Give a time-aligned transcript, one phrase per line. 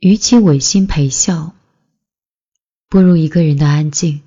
[0.00, 1.52] 与其违心陪笑，
[2.88, 4.22] 不如一个人的安静；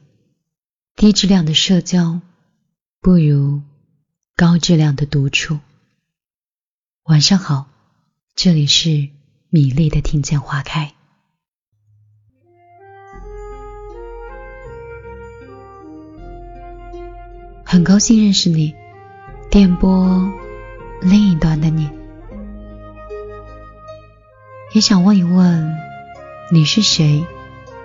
[0.96, 2.22] 低质量的社交，
[3.02, 3.64] 不如
[4.36, 5.58] 高质量的独处。
[7.06, 7.66] 晚上好，
[8.36, 9.10] 这里是
[9.50, 10.94] 米粒的听见花开，
[17.66, 18.76] 很高兴认识你，
[19.50, 20.32] 电波
[21.02, 22.03] 另一端的你。
[24.74, 25.78] 也想问一问，
[26.52, 27.28] 你是谁？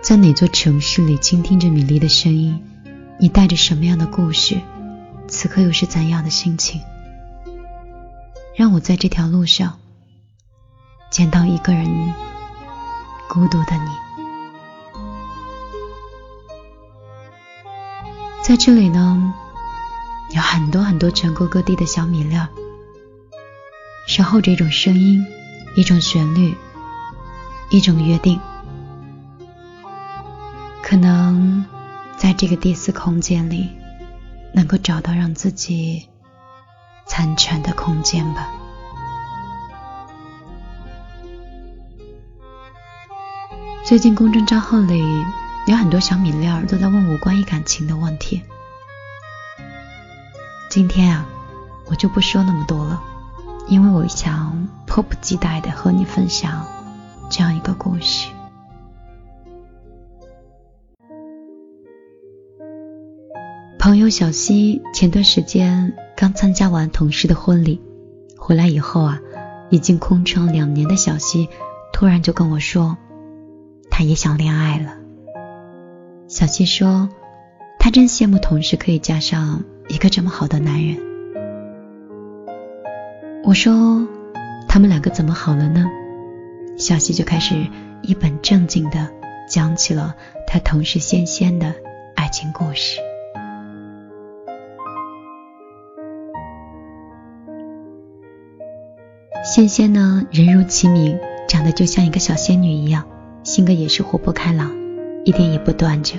[0.01, 2.65] 在哪座城市里倾听着米粒的声音？
[3.19, 4.59] 你带着什么样的故事？
[5.29, 6.81] 此刻又是怎样的心情？
[8.57, 9.79] 让我在这条路上
[11.11, 12.15] 见到一个人
[13.29, 13.91] 孤独的你。
[18.43, 19.34] 在这里呢，
[20.34, 22.34] 有很多很多全国各地的小米粒，
[24.07, 25.27] 守候着一种声音，
[25.77, 26.57] 一种旋律。
[27.71, 28.41] 一种约定，
[30.83, 31.67] 可能
[32.17, 33.69] 在这个第四空间里，
[34.55, 36.09] 能够找到让自己
[37.05, 38.48] 残喘的空间吧。
[43.85, 45.03] 最近公众账号里
[45.67, 48.42] 有很多小米粒儿都在问我关于感情的问题，
[50.70, 51.27] 今天啊，
[51.85, 53.03] 我就不说那么多了，
[53.67, 56.67] 因为我想迫不及待的和你分享。
[57.29, 58.31] 这样一个故事。
[63.79, 67.81] 朋友小西前段时间刚参加完同事的婚礼，
[68.37, 69.20] 回来以后啊，
[69.70, 71.48] 已经空窗两年的小西
[71.93, 72.98] 突然就跟我说，
[73.89, 74.97] 她也想恋爱了。
[76.27, 77.09] 小西说，
[77.79, 80.98] 他真羡慕同事可以嫁上一个这么好的男人。
[83.45, 84.07] 我说，
[84.69, 85.87] 他们两个怎么好了呢？
[86.79, 87.67] 小西就开始
[88.03, 89.11] 一本正经的
[89.48, 90.15] 讲起了
[90.47, 91.75] 他同事仙仙的
[92.15, 93.01] 爱情故事。
[99.45, 103.05] 仙仙呢，人如其名，长得就像一个小仙女一样，
[103.42, 104.70] 性格也是活泼开朗，
[105.25, 106.17] 一点也不端着。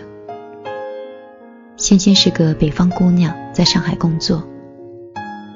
[1.77, 4.43] 仙仙是个北方姑娘，在上海工作。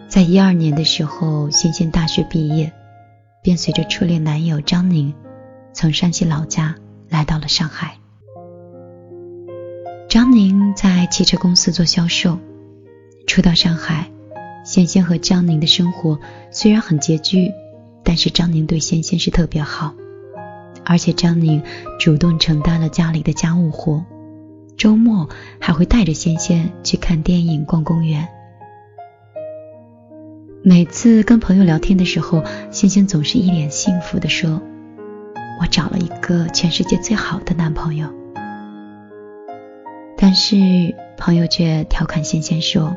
[0.07, 2.71] 在一二年的时候，仙仙大学毕业。
[3.43, 5.13] 便随着初恋男友张宁，
[5.73, 6.75] 从山西老家
[7.09, 7.97] 来到了上海。
[10.07, 12.39] 张宁在汽车公司做销售。
[13.27, 14.09] 初到上海，
[14.65, 16.19] 仙仙和张宁的生活
[16.51, 17.51] 虽然很拮据，
[18.03, 19.93] 但是张宁对仙仙是特别好，
[20.85, 21.61] 而且张宁
[21.99, 24.05] 主动承担了家里的家务活，
[24.77, 25.27] 周末
[25.59, 28.25] 还会带着仙仙去看电影、逛公园。
[30.65, 32.41] 每次跟朋友聊天的时候，
[32.71, 34.61] 欣欣总是一脸幸福的说
[35.59, 38.07] ：“我找了一个全世界最好的男朋友。”
[40.15, 40.55] 但是
[41.17, 42.95] 朋友却调侃欣欣说：“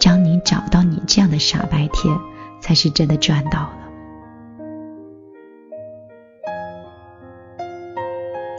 [0.00, 2.18] 张宁找到你这样的傻白甜，
[2.60, 3.78] 才是真的赚到了。”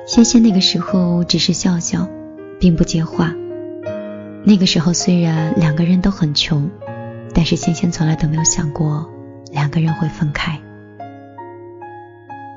[0.08, 2.08] 欣欣那个时候只是笑笑，
[2.62, 3.34] 并不接话。
[4.46, 6.72] 那个时候虽然两个人都很穷。
[7.36, 9.08] 但是仙仙从来都没有想过
[9.52, 10.60] 两个人会分开。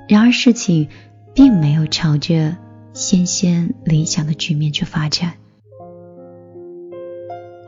[0.09, 0.89] 然而事情
[1.35, 2.57] 并没有朝着
[2.93, 5.33] 仙仙理想的局面去发展。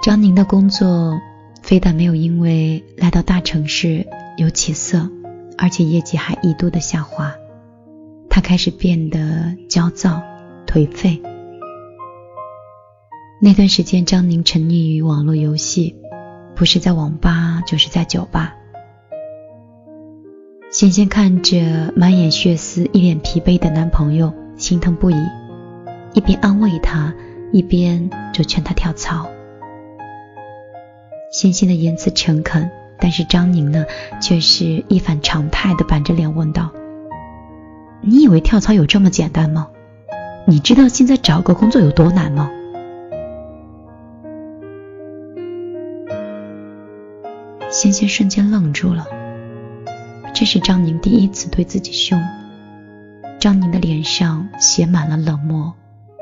[0.02, 1.20] 张宁的工作
[1.62, 4.06] 非但没有因为来到大城市
[4.38, 5.10] 有起色，
[5.58, 7.34] 而且业绩还一度的下滑。
[8.30, 10.22] 他开始变得焦躁、
[10.66, 11.20] 颓废。
[13.42, 15.99] 那段时间，张宁沉溺于网络游戏。
[16.60, 18.54] 不是在网吧，就是在酒吧。
[20.70, 25.16] 仙仙看着满眼血丝、一脸疲惫的男朋友，心疼不已，
[26.12, 27.14] 一边安慰他，
[27.50, 29.26] 一边就劝他跳槽。
[31.32, 33.86] 仙仙的言辞诚恳，但是张宁呢，
[34.20, 36.72] 却是一反常态的板着脸问道
[38.04, 39.68] ：“你以为跳槽有这么简单吗？
[40.44, 42.50] 你知道现在找个工作有多难吗？”
[47.82, 49.06] 仙仙瞬间愣住了，
[50.34, 52.20] 这是张宁第一次对自己凶。
[53.40, 55.72] 张宁的脸上写满了冷漠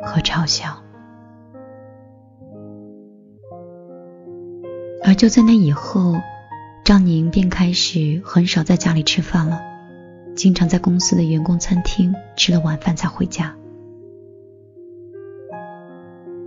[0.01, 0.81] 和嘲笑。
[5.03, 6.15] 而就在那以后，
[6.85, 9.61] 张宁便开始很少在家里吃饭了，
[10.37, 13.57] 经常在公司的员工餐厅吃了晚饭才回家。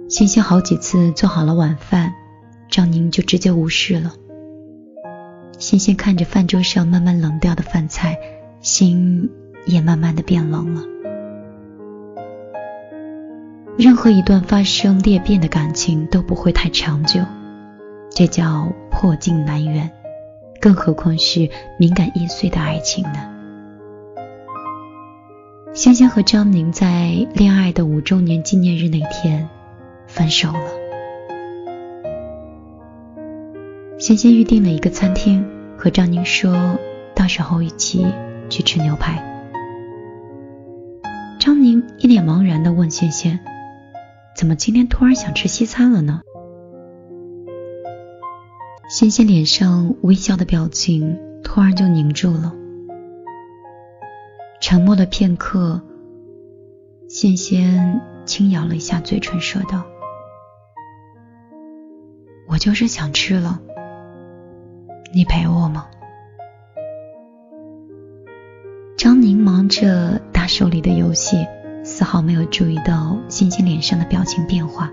[0.07, 2.13] 仙仙好几次做好了晚饭，
[2.69, 4.13] 张宁就直接无视了。
[5.61, 8.17] 欣欣看着饭桌上慢慢冷掉的饭菜，
[8.61, 9.29] 心
[9.67, 10.81] 也慢慢的变冷了。
[13.77, 17.21] 任何一段发生裂变的感情都不会太长久，
[18.09, 19.91] 这叫破镜难圆，
[20.59, 21.47] 更何况是
[21.77, 23.31] 敏感易碎的爱情呢？
[25.73, 29.47] 仙仙和张宁在恋爱的五周年纪念日那天
[30.07, 30.81] 分手了。
[33.99, 35.45] 仙仙预定了一个餐厅，
[35.81, 36.77] 和张宁说
[37.15, 38.05] 到时候一起
[38.51, 39.27] 去吃牛排。
[41.39, 43.39] 张宁一脸茫然的问仙仙
[44.37, 46.21] ：“怎么今天突然想吃西餐了呢？”
[48.87, 52.53] 仙仙脸上微笑的表情突然就凝住了。
[54.61, 55.81] 沉默了片刻，
[57.09, 59.83] 仙仙轻咬了一下嘴唇，说道
[62.47, 63.59] ：“我就是想吃了，
[65.13, 65.87] 你陪我吗？”
[68.97, 71.47] 张宁忙着打手里的游戏，
[71.83, 74.91] 丝毫没有注意到欣欣脸上的表情变化。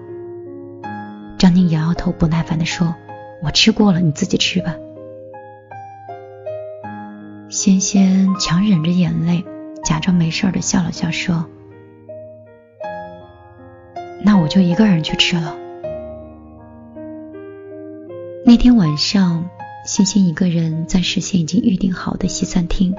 [1.39, 2.95] 张宁摇摇头，不耐烦地说
[3.45, 4.75] ：“我吃过了，你自己吃吧。”
[7.51, 9.45] 欣欣强忍着眼泪。
[9.85, 11.47] 假装没事的笑了笑，说
[14.23, 15.57] ：“那我就一个人去吃了。”
[18.45, 19.49] 那天晚上，
[19.89, 22.95] 欣欣一个人在事先已经预定好的西餐厅，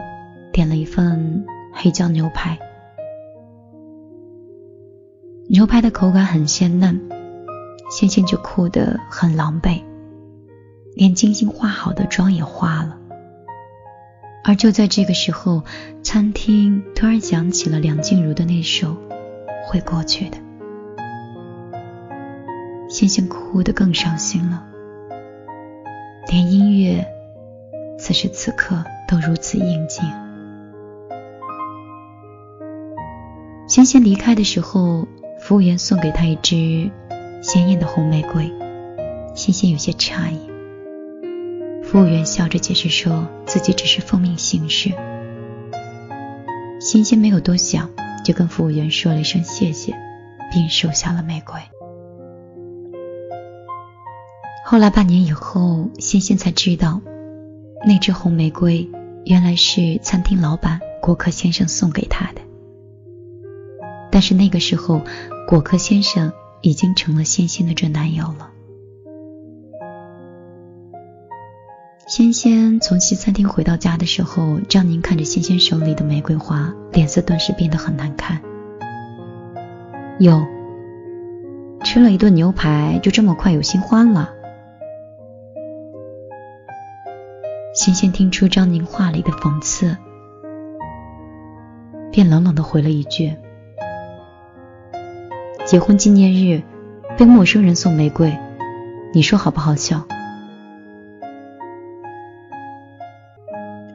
[0.52, 2.58] 点了一份黑椒牛排。
[5.48, 7.00] 牛排的口感很鲜嫩，
[7.92, 9.84] 欣欣就哭得很狼狈，
[10.96, 12.98] 连精心化好的妆也花了。
[14.44, 15.62] 而就在这个时候，
[16.02, 18.88] 餐厅突然响起了梁静茹的那首
[19.68, 20.38] 《会过去的》，
[22.90, 24.66] 欣欣哭得更伤心了，
[26.32, 27.04] 连音乐
[27.98, 30.04] 此时此刻都如此应景。
[33.68, 35.08] 欣欣离开的时候，
[35.42, 36.92] 服务员送给她一支
[37.42, 38.54] 鲜艳的红玫瑰，
[39.34, 40.40] 欣欣有些诧异。
[41.84, 44.92] 服务员笑着解释说自己只是奉命行事。
[46.80, 47.90] 欣欣没有多想，
[48.24, 49.96] 就跟服务员说了一声谢谢，
[50.52, 51.60] 并收下了玫瑰。
[54.72, 57.02] 后来半年以后，欣欣才知道，
[57.88, 58.88] 那支红玫瑰
[59.26, 62.42] 原来是餐厅老板果壳先生送给她的。
[64.12, 65.02] 但是那个时候，
[65.48, 66.32] 果壳先生
[66.62, 68.52] 已经成了欣欣的准男友了。
[72.06, 78.40] 仙仙从西餐厅回到家的时候，张宁看着仙仙手里的玫瑰花，脸色顿时变得很难看。
[80.20, 80.46] 哟，
[81.84, 84.36] 吃了一顿牛排，就这么快有新欢了？
[87.80, 89.96] 仙仙听出张宁话里的讽刺，
[92.12, 93.34] 便冷冷的回了一句
[95.66, 96.62] ：“结婚纪念日
[97.18, 98.38] 被陌生人送玫瑰，
[99.14, 100.06] 你说好不好笑？”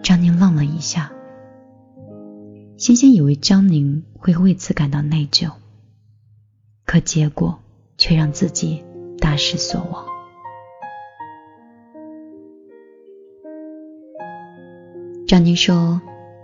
[0.02, 1.12] 张宁愣了一下，
[2.78, 5.50] 欣欣以为张宁会为此感到内疚，
[6.86, 7.58] 可结果
[7.98, 8.82] 却让自己
[9.18, 10.13] 大失所望。
[15.26, 16.02] 张宁说：“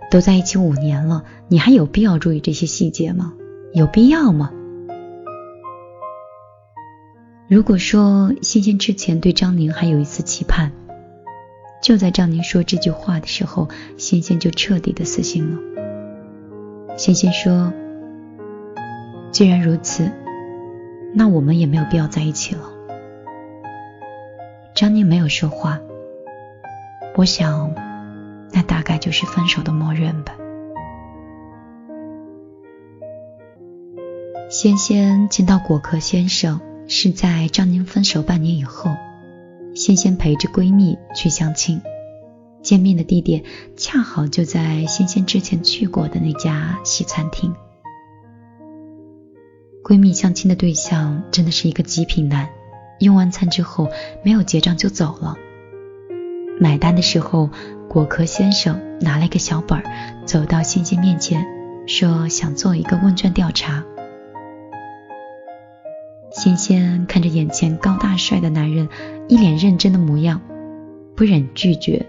[0.09, 3.33] 都在一起五年了，你还有必要注意这些细节吗？
[3.73, 4.51] 有必要吗？”
[7.47, 10.71] 如果说欣欣之前对张宁还有一丝期盼，
[11.83, 15.59] 就在张宁说这句话的时候，欣欣就彻底的死心了。
[16.97, 17.71] 欣欣说
[19.31, 20.11] ：“既然如此，
[21.13, 22.61] 那我们也没有必要在一起了。”
[24.73, 25.79] 张宁没有说话，
[27.15, 27.75] 我想，
[28.61, 30.35] 大概就是分手的默认吧。
[34.49, 38.91] 仙仙见到果壳先生是在张宁分手半年以后。
[39.73, 41.81] 仙仙陪着闺蜜去相亲，
[42.61, 43.41] 见面的地点
[43.77, 47.55] 恰好就在仙仙之前去过的那家西餐厅。
[49.81, 52.49] 闺蜜相亲的对象真的是一个极品男，
[52.99, 53.87] 用完餐之后
[54.25, 55.37] 没有结账就走了。
[56.59, 57.49] 买单的时候，
[57.91, 59.83] 果壳先生拿了一个小本儿，
[60.25, 61.45] 走到仙仙面前，
[61.85, 63.83] 说想做一个问卷调查。
[66.31, 68.87] 仙仙看着眼前高大帅的男人，
[69.27, 70.39] 一脸认真的模样，
[71.17, 72.05] 不忍拒绝。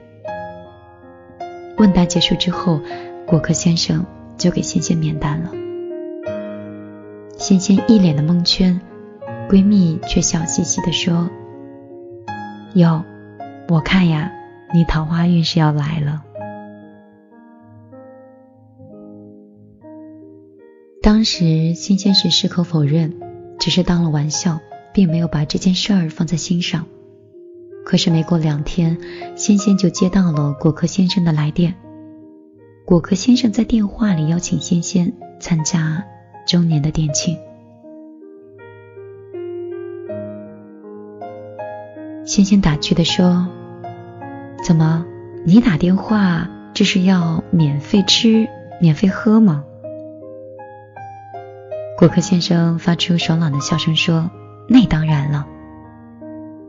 [1.78, 2.80] 问答结束之后，
[3.26, 4.06] 果壳先生
[4.38, 5.50] 就给仙仙免单了。
[7.36, 8.80] 仙仙一脸的蒙圈，
[9.48, 11.28] 闺蜜却笑嘻嘻的说
[12.74, 13.02] ：“哟，
[13.68, 14.30] 我看呀，
[14.72, 16.24] 你桃花运是要来了。”
[21.02, 23.20] 当时新鲜是矢口否认，
[23.58, 24.60] 只是当了玩笑，
[24.94, 26.86] 并没有把这件事儿放在心上。
[27.84, 28.96] 可是没过两天，
[29.34, 31.74] 仙仙就接到了果壳先生的来电。
[32.84, 36.04] 果壳先生在电话里邀请仙仙参加
[36.46, 37.36] 周年的店庆。
[42.24, 43.48] 仙仙打趣的说
[44.72, 45.04] ：“怎么，
[45.44, 48.48] 你打电话这是要免费吃、
[48.80, 49.64] 免费喝吗？”
[51.98, 54.30] 果壳先生发出爽朗的笑声说
[54.66, 55.46] ：“那当然了。”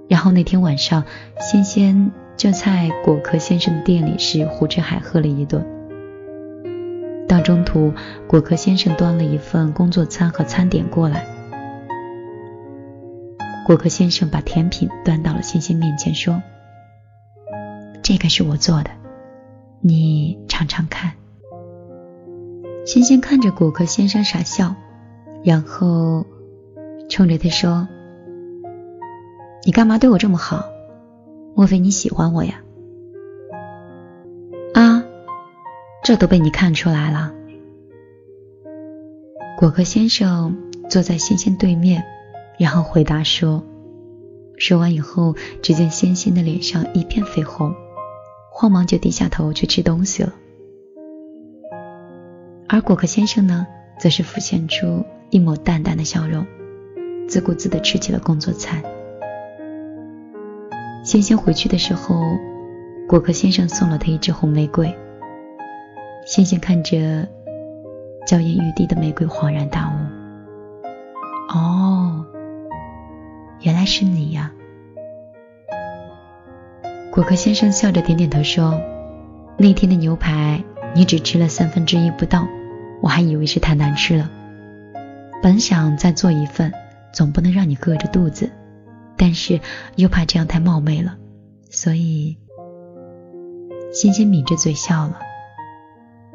[0.10, 1.06] 然后那天晚上，
[1.40, 5.66] 仙仙就在果壳先生的店里是胡吃海喝了一顿。
[7.26, 7.94] 到中途，
[8.28, 11.26] 果壳先生端了一份工作餐和餐点过来，
[13.66, 16.44] 果壳先生把甜品端到了仙仙面前，说
[18.13, 18.91] ：“这个是我做的，
[19.82, 21.13] 你尝尝看。”
[22.86, 24.75] 仙仙看着果壳先生傻笑，
[25.43, 26.24] 然后
[27.10, 27.88] 冲着他说。
[29.65, 30.63] 你干嘛对我这么好？
[31.55, 32.62] 莫非你喜欢我呀？
[34.75, 35.03] 啊，
[36.03, 37.34] 这都被你看出来了。
[39.58, 40.55] 果壳先生
[40.88, 42.03] 坐在仙仙对面，
[42.60, 43.63] 然后回答说
[44.60, 47.74] ：“说完以后，只见仙仙的脸上一片绯红，
[48.56, 50.32] 慌忙就低下头去吃东西了。
[52.70, 53.66] 而果壳先生呢，
[54.00, 56.46] 则是浮现出一抹淡淡的笑容，
[57.28, 58.82] 自顾自地吃起了工作餐。”
[61.04, 62.16] 仙仙回去的时候，
[63.10, 64.96] 果壳先生送了他一支红玫瑰。
[66.26, 67.28] 仙仙看着
[68.26, 69.94] 娇艳欲滴的玫瑰，恍然大悟
[71.54, 72.26] ：“哦，
[73.62, 74.54] 原来是你呀！”
[77.13, 78.82] 果壳先生笑着点点头说
[79.55, 80.63] ：“那天的牛排
[80.96, 82.48] 你只吃了三分之一不到，
[83.03, 84.32] 我还以为是太难吃了。
[85.43, 86.74] 本想再做一份，
[87.13, 88.50] 总不能让你饿着肚子。”
[89.15, 89.62] 但是
[89.96, 91.15] 又怕这样太冒昧了，
[91.70, 92.36] 所以
[93.93, 95.20] 仙仙抿着嘴笑了。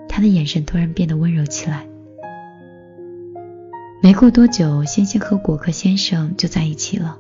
[0.09, 1.89] 他的眼神突然变得温柔起来。
[4.01, 7.19] 没过多久，仙仙和果壳先生就在一起了。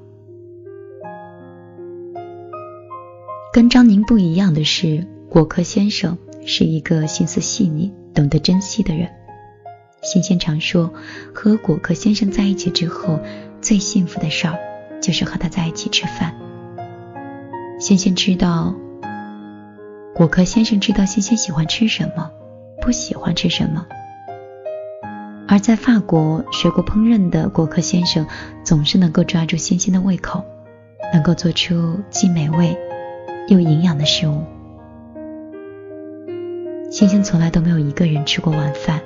[3.58, 9.08] 跟张宁不一样的是，果壳先生是一个心思细腻、懂得珍惜的人。
[10.00, 10.94] 仙仙常说，
[11.34, 13.18] 和果壳先生在一起之后，
[13.60, 14.56] 最幸福的事儿。
[15.00, 16.36] 就是和他在一起吃饭。
[17.80, 18.76] 仙仙知道，
[20.14, 22.30] 果壳先生知道仙仙喜欢吃什么，
[22.80, 23.84] 不喜欢吃什么。
[25.48, 28.24] 而在法国学过烹饪的果壳先生，
[28.62, 30.44] 总是能够抓住仙仙的胃口，
[31.12, 32.78] 能够做出既美味
[33.48, 34.44] 又营养的食物。
[36.90, 39.02] 仙仙从来都没有一个人吃过晚饭，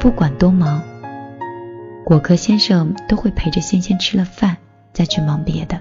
[0.00, 0.82] 不管多忙，
[2.04, 4.56] 果壳先生都会陪着仙仙吃了饭。
[4.92, 5.78] 再去忙别的。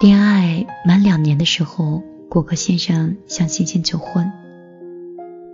[0.00, 4.32] 恋爱满两年的时候，果壳先生向欣欣求婚。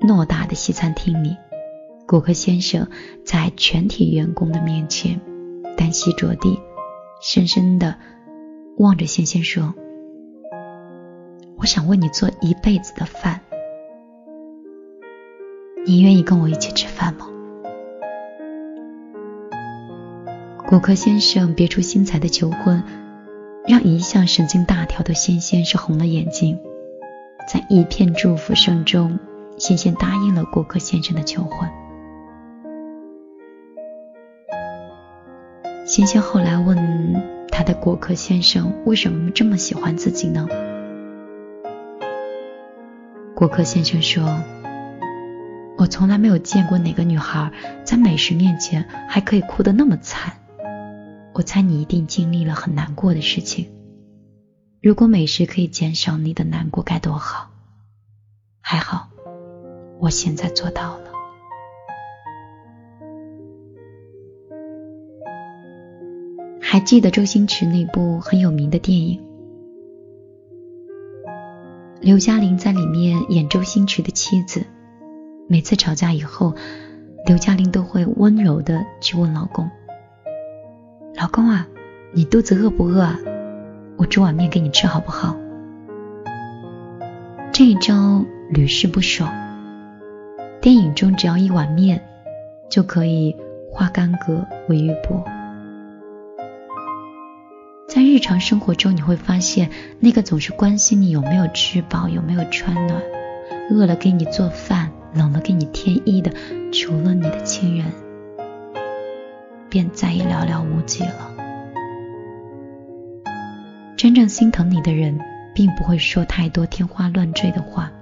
[0.01, 1.37] 偌大的西餐厅里，
[2.07, 2.87] 果壳先生
[3.25, 5.21] 在全体员工的面前
[5.77, 6.61] 单膝着地，
[7.21, 7.97] 深深的
[8.77, 9.73] 望着仙仙说
[11.59, 13.41] ：“我想为你做一辈子的饭，
[15.87, 17.29] 你愿意跟我一起吃饭吗？”
[20.67, 22.83] 果壳先生别出心裁的求婚，
[23.69, 26.59] 让一向神经大条的仙仙是红了眼睛。
[27.47, 29.19] 在一片祝福声中，
[29.57, 31.71] 仙仙答应了果壳先生的求婚。
[35.87, 36.77] 仙仙后来问
[37.57, 40.49] 他的果壳先生为什么这么喜欢自己呢？
[43.37, 44.25] 果壳先生说
[45.79, 47.53] ：“我从来没有见过哪个女孩
[47.85, 50.33] 在美食面前还可以哭得那么惨。”
[51.33, 53.71] 我猜你一定经历了很难过的事情。
[54.83, 57.51] 如果美食可以减少你的难过，该多好！
[58.61, 59.11] 还好，
[60.01, 61.14] 我现在做到了。
[66.75, 69.23] 还记得周星驰那部很有名的电影？
[72.01, 74.65] 刘嘉玲在里面演周星驰的妻子。
[75.47, 76.53] 每次吵架以后，
[77.27, 79.71] 刘嘉玲都会温柔的去问老公。
[81.15, 81.69] 老公啊，
[82.13, 83.21] 你肚子饿不饿啊？
[83.97, 85.37] 我煮碗面给你吃好不好？
[87.53, 89.33] 这一招屡试不爽。
[90.61, 92.05] 电影中只要一碗面，
[92.69, 93.37] 就可以
[93.71, 95.34] 化干戈为玉帛。
[97.95, 99.71] 在日常生活中，你会发现
[100.01, 103.01] 那个总是关心你有没有吃饱、有没有穿暖，
[103.71, 106.33] 饿了给你做饭、冷了给你添衣的，
[106.73, 107.87] 除了你的亲人，
[109.71, 111.31] 便再也寥寥无几了。
[113.97, 115.17] 真正心疼你的人，
[115.55, 117.93] 并不会说太多天花乱坠的话，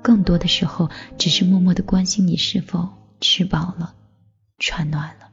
[0.00, 2.88] 更多的时候，只是默默的关心你是否
[3.20, 3.92] 吃饱了、
[4.58, 5.27] 穿暖了。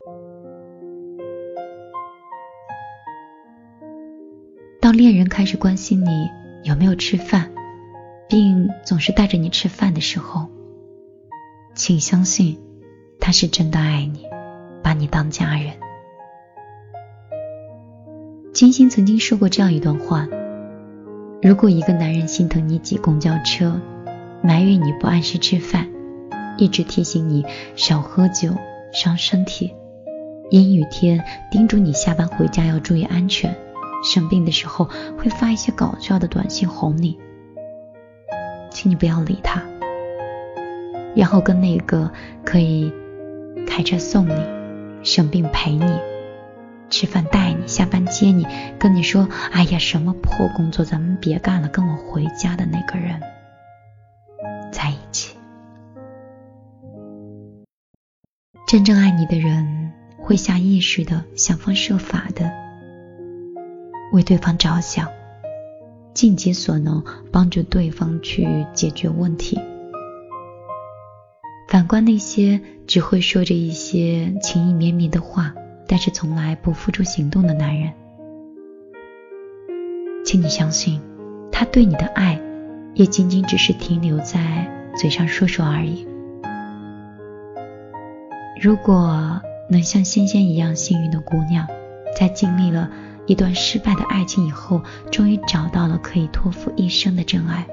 [4.95, 6.31] 当恋人开始关心你
[6.63, 7.51] 有没有吃饭，
[8.29, 10.47] 并总是带着你吃饭的时候，
[11.73, 12.57] 请相信，
[13.19, 14.25] 他是真的爱你，
[14.81, 15.73] 把你当家人。
[18.53, 20.29] 金星曾经说过这样一段话：
[21.41, 23.81] 如果一个男人心疼你挤公交车，
[24.41, 25.89] 埋怨你不按时吃饭，
[26.57, 28.55] 一直提醒你少喝酒
[28.93, 29.73] 伤身体，
[30.51, 31.21] 阴雨天
[31.51, 33.53] 叮嘱你下班回家要注意安全，
[34.05, 34.85] 生病的时候
[35.17, 37.19] 会发一些搞笑的短信哄你，
[38.69, 39.63] 请你不要理他。
[41.15, 42.11] 然后跟那个
[42.43, 42.93] 可以
[43.67, 44.35] 开车送你、
[45.03, 45.99] 生病陪你、
[46.89, 48.45] 吃饭带你、下班接你、
[48.77, 53.19] 跟你说“哎呀，什么破工作，咱们别干了，跟我回家”的那个人
[54.71, 55.35] 在一起。
[58.67, 62.51] 真正爱你的人会下意识的想方设法的
[64.11, 65.09] 为对方着想，
[66.13, 69.59] 尽己所能帮助对方去解决问题。
[71.67, 75.53] 反观那些只会说着一些情意绵绵的话，
[75.87, 77.91] 但是从来不付出行动的男人，
[80.23, 81.01] 请你相信，
[81.51, 82.39] 他对你的爱
[82.93, 86.07] 也仅仅只是停留在嘴上说说而已。
[88.61, 91.67] 如果能像仙仙一样幸运的姑娘，
[92.17, 92.89] 在经历了
[93.27, 97.65] 一段失败的爱情以后，终于找到了可以托付一生的真爱。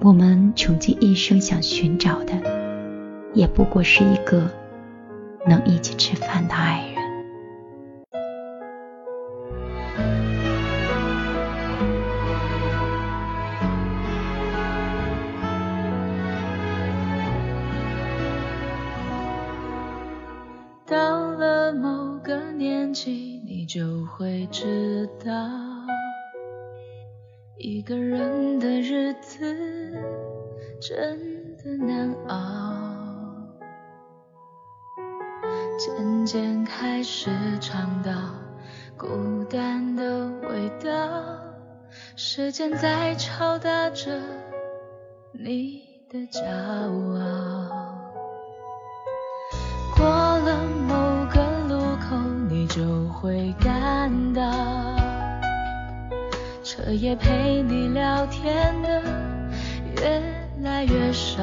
[0.00, 2.32] 我们穷尽一生想寻找的，
[3.34, 4.48] 也不过是一个
[5.46, 6.97] 能一起吃饭的爱人。
[37.10, 38.12] 时常到
[38.94, 40.90] 孤单的味道，
[42.16, 44.20] 时间在敲打着
[45.32, 46.44] 你的骄
[47.18, 47.98] 傲。
[49.96, 50.94] 过了某
[51.32, 52.14] 个路口，
[52.50, 54.42] 你就会感到。
[56.62, 59.02] 彻夜陪你聊天的
[59.96, 60.22] 越
[60.60, 61.42] 来越少，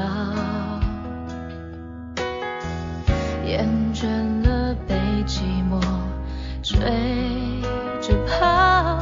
[3.47, 4.05] 厌倦
[4.43, 4.44] 了
[6.85, 7.61] 追
[7.99, 8.99] 着跑，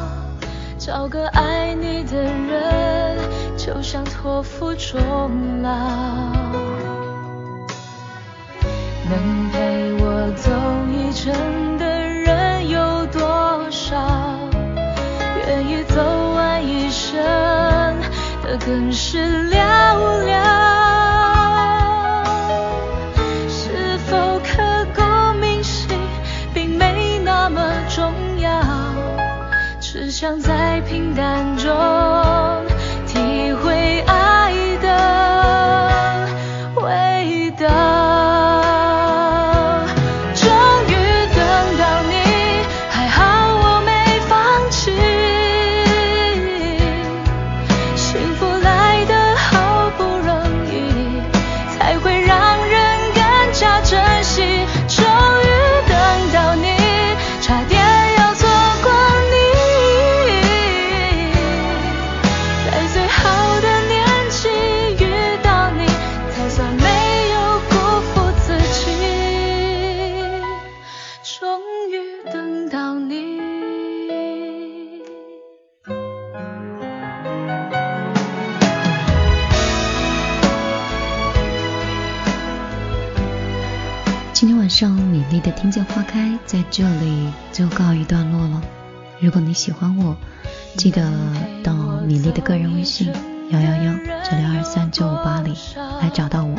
[0.77, 3.17] 找个爱你的人
[3.57, 5.69] 就像托付终老，
[9.09, 10.49] 能陪我走
[10.89, 13.19] 一程的人有多
[13.69, 14.39] 少？
[15.45, 16.01] 愿意走
[16.35, 17.21] 完一生
[18.41, 19.92] 的更是寥
[86.53, 88.61] 在这里就告一段落了。
[89.19, 90.15] 如果你喜欢我，
[90.77, 91.11] 记得
[91.63, 91.73] 到
[92.05, 93.11] 米粒的个人微信
[93.49, 95.57] 幺幺幺九六二三九五八里
[95.99, 96.55] 来找到我。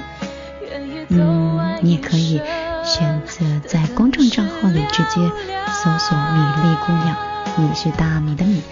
[1.11, 2.41] 嗯，你也可以
[2.85, 5.31] 选择在公众账号里直接
[5.69, 7.17] 搜索“米粒姑娘”，
[7.57, 8.63] 米是大米的米，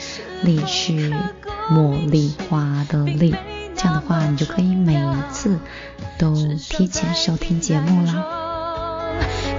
[0.43, 1.15] 粒是
[1.71, 3.33] 茉莉花的莉。
[3.77, 5.57] 这样的话，你就可以每一次
[6.19, 8.41] 都提前收听节目了。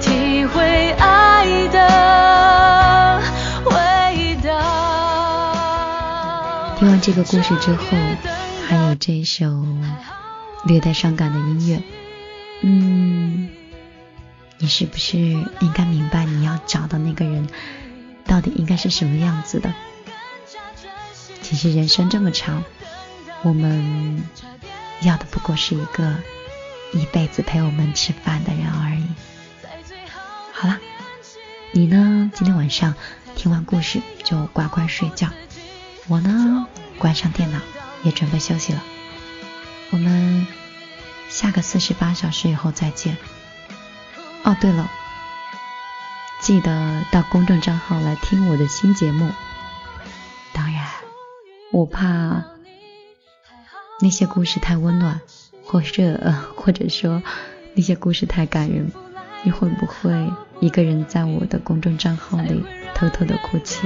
[0.02, 1.23] 体会爱
[1.69, 3.21] 的
[3.65, 4.49] 味道。
[6.77, 7.97] 听完这个故事之后，
[8.67, 9.65] 还有这首
[10.65, 11.82] 略带伤感的音乐，
[12.62, 13.49] 嗯，
[14.58, 17.47] 你是不是应该明白你要找的那个人
[18.25, 19.73] 到底应该是什么样子的？
[21.41, 22.63] 其实人生这么长。
[23.45, 24.23] 我们
[25.01, 26.15] 要的不过是一个
[26.93, 29.03] 一辈子陪我们吃饭的人而已。
[31.76, 32.30] 你呢？
[32.36, 32.94] 今天晚上
[33.36, 35.28] 听完故事就乖乖睡觉。
[36.08, 36.68] 我呢，
[37.00, 37.60] 关上电脑
[38.04, 38.84] 也准备休息了。
[39.90, 40.46] 我们
[41.30, 43.18] 下个四十八小时以后再见。
[44.44, 44.88] 哦，对了，
[46.40, 49.32] 记得到公众账号来听我的新节目。
[50.54, 50.86] 当然，
[51.72, 52.44] 我怕。
[54.00, 55.22] 那些故事太温暖，
[55.66, 57.24] 或者或者说
[57.74, 58.92] 那些故事太感人，
[59.42, 60.12] 你会不会
[60.63, 62.63] 一个人在我的公众账号里
[62.95, 63.86] 偷偷的哭泣？